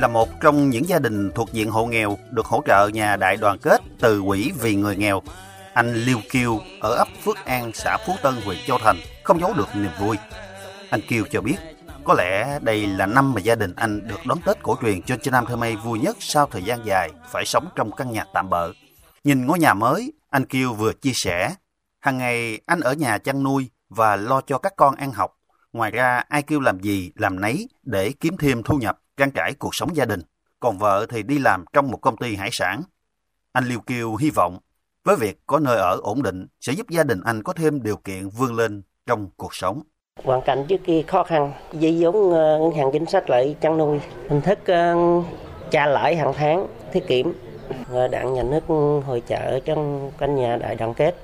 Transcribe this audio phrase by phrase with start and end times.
[0.00, 3.36] là một trong những gia đình thuộc diện hộ nghèo được hỗ trợ nhà đại
[3.36, 5.22] đoàn kết từ quỹ vì người nghèo.
[5.74, 9.54] Anh Liêu Kiêu ở ấp Phước An, xã Phú Tân, huyện Châu Thành không giấu
[9.54, 10.16] được niềm vui.
[10.90, 11.56] Anh Kiêu cho biết,
[12.04, 15.30] có lẽ đây là năm mà gia đình anh được đón Tết cổ truyền cho
[15.30, 18.50] Nam Thơ Mây vui nhất sau thời gian dài phải sống trong căn nhà tạm
[18.50, 18.72] bợ.
[19.24, 21.54] Nhìn ngôi nhà mới, anh Kiêu vừa chia sẻ,
[22.00, 25.34] hàng ngày anh ở nhà chăn nuôi và lo cho các con ăn học.
[25.72, 29.54] Ngoài ra, ai kêu làm gì, làm nấy để kiếm thêm thu nhập, trang trải
[29.54, 30.20] cuộc sống gia đình.
[30.60, 32.82] Còn vợ thì đi làm trong một công ty hải sản.
[33.52, 34.58] Anh Liêu Kiêu hy vọng,
[35.04, 37.96] với việc có nơi ở ổn định sẽ giúp gia đình anh có thêm điều
[37.96, 39.82] kiện vươn lên trong cuộc sống.
[40.24, 43.78] Hoàn cảnh trước kia khó khăn, dây giống ờ, ngân hàng chính sách lại chăn
[43.78, 45.26] nuôi, hình thức uh,
[45.70, 47.26] trả lãi hàng tháng, tiết kiệm,
[48.10, 48.64] đảng nhà nước
[49.06, 51.14] hội trợ trong căn nhà đại đoàn kết.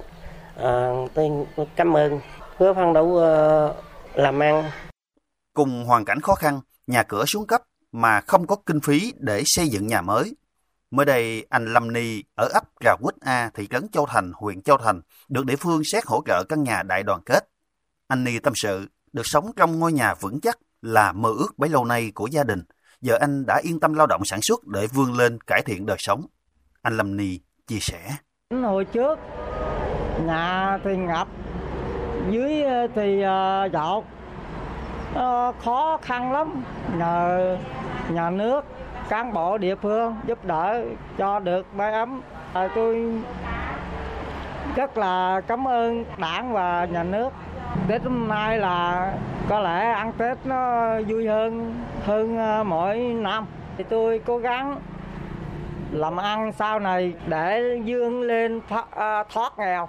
[0.56, 1.30] À, tôi
[1.76, 2.20] cảm ơn
[2.56, 3.20] hứa phân đấu
[4.14, 4.70] làm ăn.
[5.54, 7.62] Cùng hoàn cảnh khó khăn, nhà cửa xuống cấp
[7.94, 10.36] mà không có kinh phí để xây dựng nhà mới.
[10.90, 14.62] Mới đây, anh Lâm Ni ở ấp Rà Quýt A, thị trấn Châu Thành, huyện
[14.62, 17.48] Châu Thành, được địa phương xét hỗ trợ căn nhà đại đoàn kết.
[18.08, 21.70] Anh Ni tâm sự, được sống trong ngôi nhà vững chắc là mơ ước bấy
[21.70, 22.62] lâu nay của gia đình.
[23.00, 25.96] Giờ anh đã yên tâm lao động sản xuất để vươn lên cải thiện đời
[26.00, 26.26] sống.
[26.82, 28.16] Anh Lâm Ni chia sẻ.
[28.62, 29.18] Hồi trước,
[30.26, 31.28] nhà thì ngập,
[32.30, 32.62] dưới
[32.94, 34.04] thì ờ, dọt, dột,
[35.14, 36.64] ờ, khó khăn lắm.
[36.98, 37.56] Nhờ
[38.10, 38.64] nhà nước,
[39.08, 40.84] cán bộ địa phương giúp đỡ
[41.18, 42.22] cho được mái ấm.
[42.52, 43.22] À, tôi
[44.76, 47.28] rất là cảm ơn đảng và nhà nước
[47.88, 49.12] Tết hôm nay là
[49.48, 53.46] có lẽ ăn Tết nó vui hơn hơn ờ, mỗi năm.
[53.78, 54.80] Thì tôi cố gắng
[55.92, 59.88] làm ăn sau này để dương lên thoát, ờ, thoát nghèo.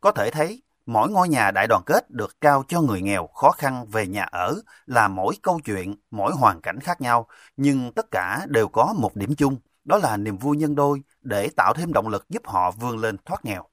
[0.00, 3.50] Có thể thấy, mỗi ngôi nhà đại đoàn kết được trao cho người nghèo khó
[3.50, 4.54] khăn về nhà ở
[4.86, 9.16] là mỗi câu chuyện, mỗi hoàn cảnh khác nhau, nhưng tất cả đều có một
[9.16, 12.70] điểm chung, đó là niềm vui nhân đôi để tạo thêm động lực giúp họ
[12.70, 13.64] vươn lên thoát nghèo.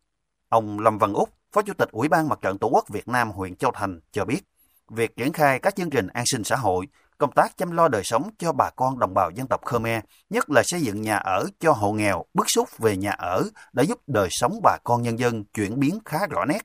[0.50, 3.32] Ông Lâm Văn Úc, Phó Chủ tịch Ủy ban Mặt trận Tổ quốc Việt Nam
[3.32, 4.42] huyện Châu Thành cho biết,
[4.90, 6.88] việc triển khai các chương trình an sinh xã hội,
[7.18, 10.50] công tác chăm lo đời sống cho bà con đồng bào dân tộc Khmer, nhất
[10.50, 13.44] là xây dựng nhà ở cho hộ nghèo, bức xúc về nhà ở
[13.74, 16.62] đã giúp đời sống bà con nhân dân chuyển biến khá rõ nét.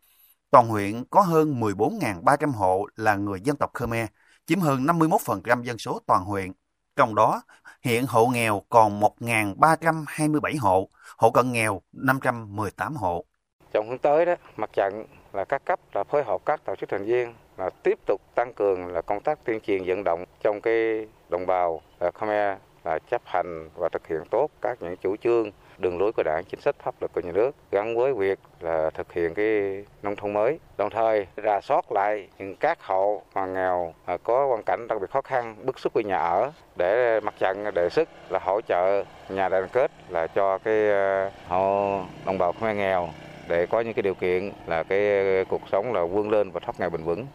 [0.50, 4.06] Toàn huyện có hơn 14.300 hộ là người dân tộc Khmer,
[4.47, 6.53] chiếm hơn 51% dân số toàn huyện.
[6.97, 7.42] Trong đó,
[7.82, 10.88] hiện hộ nghèo còn 1.327 hộ,
[11.19, 13.25] hộ cận nghèo 518 hộ.
[13.72, 16.88] Trong hướng tới đó, mặt trận là các cấp là phối hợp các tổ chức
[16.88, 20.60] thành viên là tiếp tục tăng cường là công tác tuyên truyền vận động trong
[20.60, 25.16] cái đồng bào là Khmer là chấp hành và thực hiện tốt các những chủ
[25.16, 28.39] trương đường lối của đảng chính sách pháp luật của nhà nước gắn với việc
[28.61, 33.22] là thực hiện cái nông thôn mới đồng thời rà soát lại những các hộ
[33.34, 37.21] mà nghèo có hoàn cảnh đặc biệt khó khăn bức xúc về nhà ở để
[37.21, 42.00] mặt trận đề xuất là hỗ trợ nhà đoàn kết là cho cái ờ, hộ
[42.27, 43.09] đồng bào khmer nghèo
[43.49, 45.00] để có những cái điều kiện là cái
[45.49, 47.27] cuộc sống là vươn lên và thoát nghèo bền vững.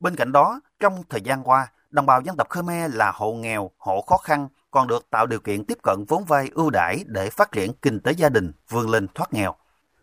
[0.00, 3.70] Bên cạnh đó, trong thời gian qua, đồng bào dân tộc Khmer là hộ nghèo,
[3.78, 7.30] hộ khó khăn còn được tạo điều kiện tiếp cận vốn vay ưu đãi để
[7.30, 9.54] phát triển kinh tế gia đình, vươn lên thoát nghèo.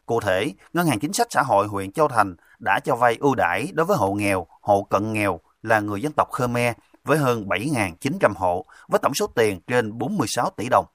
[0.06, 3.36] Cụ thể, Ngân hàng Chính sách Xã hội huyện Châu Thành đã cho vay ưu
[3.36, 7.46] đãi đối với hộ nghèo, hộ cận nghèo là người dân tộc Khmer với hơn
[7.48, 10.86] 7.900 hộ với tổng số tiền trên 46 tỷ đồng.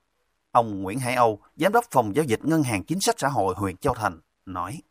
[0.52, 3.54] Ông Nguyễn Hải Âu, Giám đốc Phòng Giao dịch Ngân hàng Chính sách Xã hội
[3.56, 4.82] huyện Châu Thành, nói.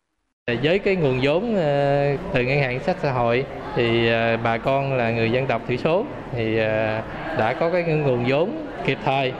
[0.50, 3.46] Ờ, với cái nguồn vốn ờ, từ ngân hàng sách xã hội
[3.76, 6.58] thì ờ, bà con là người dân tộc thiểu số thì
[7.38, 8.52] đã có cái nguồn vốn
[8.86, 9.34] kịp thời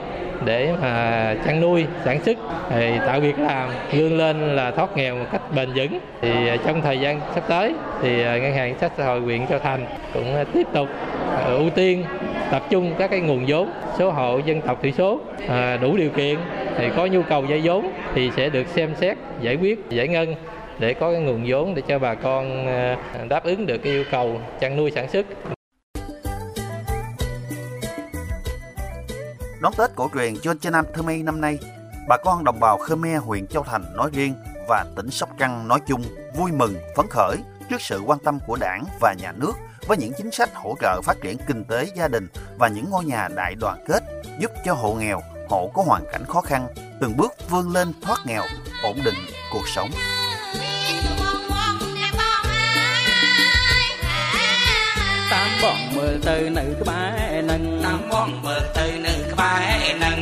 [0.44, 2.38] để mà chăn nuôi, sản xuất,
[2.70, 5.98] thì tạo việc làm, vươn lên là thoát nghèo một cách bền vững.
[6.20, 6.30] Thì
[6.66, 10.44] trong thời gian sắp tới thì ngân hàng sách xã hội huyện châu thành cũng
[10.54, 10.88] tiếp tục
[11.46, 12.04] ưu tiên
[12.50, 15.20] tập trung các cái nguồn vốn, số hộ dân tộc thiểu số
[15.80, 16.38] đủ điều kiện
[16.78, 20.34] thì có nhu cầu vay vốn thì sẽ được xem xét, giải quyết, giải ngân
[20.80, 22.96] để có cái nguồn vốn để cho bà con ờ,
[23.28, 25.26] đáp ứng được cái yêu cầu chăn nuôi sản xuất.
[29.60, 30.84] Đón Tết cổ truyền cho Chân Nam
[31.24, 31.58] năm nay,
[32.08, 34.34] bà con đồng bào Khmer huyện Châu Thành nói riêng
[34.68, 36.02] và tỉnh Sóc Trăng nói chung
[36.36, 37.36] vui mừng, phấn khởi
[37.70, 39.52] trước sự quan tâm của đảng và nhà nước
[39.86, 42.28] với những chính sách hỗ trợ phát triển kinh tế gia đình
[42.58, 44.02] và những ngôi nhà đại đoàn kết
[44.38, 46.66] giúp cho hộ nghèo, hộ có hoàn cảnh khó khăn
[47.00, 48.42] từng bước vươn lên thoát nghèo,
[48.82, 49.14] ổn định
[49.52, 49.90] cuộc sống.
[55.62, 60.18] បងមើលទៅនៅក្បែរនឹងតាមបងមើលទៅនៅក្បែរនឹង